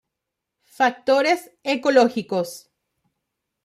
[0.77, 2.71] Factores Ecológicos.